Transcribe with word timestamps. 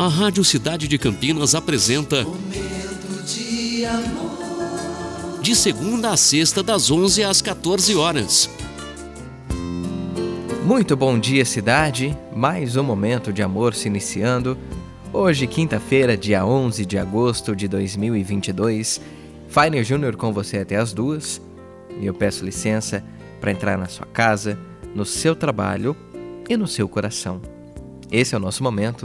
A 0.00 0.08
Rádio 0.08 0.42
Cidade 0.42 0.88
de 0.88 0.96
Campinas 0.96 1.54
apresenta 1.54 2.24
Momento 2.24 3.22
de 3.26 3.84
amor. 3.84 5.40
de 5.42 5.54
segunda 5.54 6.08
a 6.08 6.16
sexta 6.16 6.62
das 6.62 6.90
11 6.90 7.22
às 7.22 7.42
14 7.42 7.94
horas. 7.96 8.48
Muito 10.64 10.96
bom 10.96 11.18
dia, 11.18 11.44
cidade. 11.44 12.16
Mais 12.34 12.76
um 12.76 12.82
momento 12.82 13.30
de 13.30 13.42
amor 13.42 13.74
se 13.74 13.88
iniciando. 13.88 14.56
Hoje, 15.12 15.46
quinta-feira, 15.46 16.16
dia 16.16 16.46
11 16.46 16.86
de 16.86 16.96
agosto 16.96 17.54
de 17.54 17.68
2022. 17.68 19.02
Fine 19.50 19.84
Júnior 19.84 20.16
com 20.16 20.32
você 20.32 20.60
até 20.60 20.76
as 20.76 20.94
duas. 20.94 21.42
E 22.00 22.06
eu 22.06 22.14
peço 22.14 22.42
licença 22.42 23.04
para 23.38 23.52
entrar 23.52 23.76
na 23.76 23.86
sua 23.86 24.06
casa, 24.06 24.58
no 24.94 25.04
seu 25.04 25.36
trabalho 25.36 25.94
e 26.48 26.56
no 26.56 26.66
seu 26.66 26.88
coração. 26.88 27.42
Esse 28.10 28.34
é 28.34 28.38
o 28.38 28.40
nosso 28.40 28.62
momento 28.62 29.04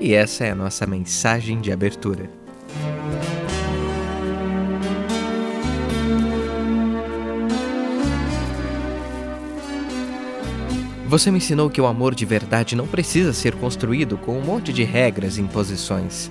e 0.00 0.14
essa 0.14 0.44
é 0.44 0.50
a 0.50 0.54
nossa 0.54 0.86
mensagem 0.86 1.60
de 1.60 1.72
abertura. 1.72 2.30
Você 11.08 11.30
me 11.30 11.38
ensinou 11.38 11.70
que 11.70 11.80
o 11.80 11.86
amor 11.86 12.16
de 12.16 12.26
verdade 12.26 12.74
não 12.74 12.86
precisa 12.86 13.32
ser 13.32 13.54
construído 13.54 14.18
com 14.18 14.36
um 14.36 14.42
monte 14.42 14.72
de 14.72 14.82
regras 14.82 15.38
e 15.38 15.40
imposições. 15.40 16.30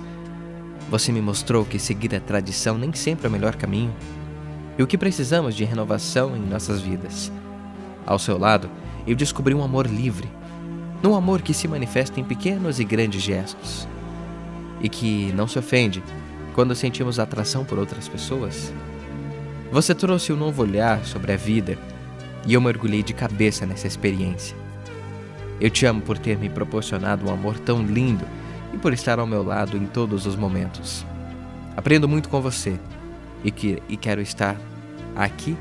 Você 0.90 1.10
me 1.10 1.22
mostrou 1.22 1.64
que 1.64 1.78
seguir 1.78 2.14
a 2.14 2.20
tradição 2.20 2.76
nem 2.76 2.92
sempre 2.92 3.26
é 3.26 3.28
o 3.28 3.32
melhor 3.32 3.56
caminho 3.56 3.94
e 4.78 4.82
o 4.82 4.86
que 4.86 4.98
precisamos 4.98 5.54
de 5.54 5.64
renovação 5.64 6.36
em 6.36 6.40
nossas 6.40 6.82
vidas. 6.82 7.32
Ao 8.04 8.18
seu 8.18 8.38
lado, 8.38 8.70
eu 9.06 9.16
descobri 9.16 9.54
um 9.54 9.64
amor 9.64 9.86
livre, 9.86 10.28
um 11.04 11.14
amor 11.14 11.42
que 11.42 11.54
se 11.54 11.68
manifesta 11.68 12.18
em 12.18 12.24
pequenos 12.24 12.80
e 12.80 12.84
grandes 12.84 13.22
gestos 13.22 13.86
e 14.80 14.88
que 14.88 15.32
não 15.32 15.46
se 15.46 15.58
ofende 15.58 16.02
quando 16.54 16.74
sentimos 16.74 17.18
atração 17.18 17.64
por 17.64 17.78
outras 17.78 18.08
pessoas. 18.08 18.72
Você 19.70 19.94
trouxe 19.94 20.32
um 20.32 20.36
novo 20.36 20.62
olhar 20.62 21.04
sobre 21.04 21.32
a 21.32 21.36
vida 21.36 21.76
e 22.46 22.54
eu 22.54 22.60
mergulhei 22.60 23.02
de 23.02 23.12
cabeça 23.12 23.66
nessa 23.66 23.86
experiência. 23.86 24.56
Eu 25.60 25.70
te 25.70 25.86
amo 25.86 26.00
por 26.00 26.18
ter 26.18 26.38
me 26.38 26.48
proporcionado 26.48 27.26
um 27.26 27.32
amor 27.32 27.58
tão 27.58 27.82
lindo 27.82 28.24
e 28.72 28.78
por 28.78 28.92
estar 28.92 29.18
ao 29.18 29.26
meu 29.26 29.42
lado 29.42 29.76
em 29.76 29.86
todos 29.86 30.26
os 30.26 30.36
momentos. 30.36 31.04
Aprendo 31.76 32.08
muito 32.08 32.28
com 32.28 32.40
você 32.40 32.78
e, 33.44 33.50
que, 33.50 33.82
e 33.88 33.96
quero 33.96 34.20
estar 34.20 34.56
aqui 35.14 35.56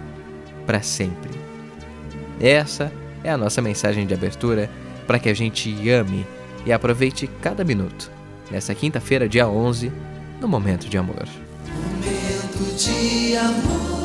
para 0.66 0.82
sempre. 0.82 1.32
Essa 2.40 2.92
é 3.24 3.32
a 3.32 3.38
nossa 3.38 3.62
mensagem 3.62 4.06
de 4.06 4.14
abertura 4.14 4.70
para 5.06 5.20
que 5.20 5.30
a 5.30 5.34
gente 5.34 5.90
ame 5.90 6.26
e 6.66 6.74
aproveite 6.74 7.28
cada 7.42 7.64
minuto 7.64 8.12
nessa 8.50 8.74
quinta-feira, 8.74 9.28
dia 9.28 9.48
11, 9.48 9.92
no 10.40 10.48
Momento 10.48 10.88
de 10.88 10.98
Amor. 10.98 11.28
Momento 11.68 12.78
de 12.78 13.36
amor. 13.38 14.05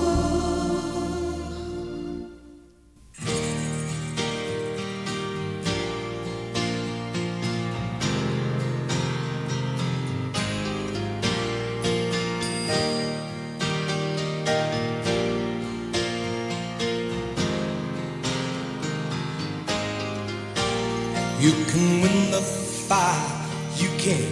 You 21.41 21.53
can 21.53 22.03
win 22.03 22.31
the 22.31 22.43
fight, 22.43 23.49
you 23.77 23.89
can 23.97 24.31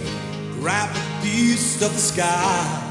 grab 0.59 0.95
a 0.95 1.21
piece 1.23 1.81
of 1.81 1.91
the 1.91 1.97
sky. 1.97 2.88